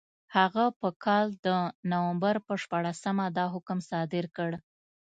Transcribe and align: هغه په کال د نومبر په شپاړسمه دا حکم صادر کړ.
هغه 0.35 0.65
په 0.79 0.89
کال 1.05 1.25
د 1.45 1.47
نومبر 1.91 2.35
په 2.47 2.53
شپاړسمه 2.61 3.25
دا 3.37 3.45
حکم 3.53 3.79
صادر 3.89 4.25
کړ. 4.37 4.51